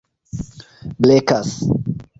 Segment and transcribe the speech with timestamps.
[1.03, 1.49] blekas